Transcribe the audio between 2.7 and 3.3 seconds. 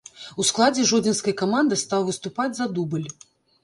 дубль.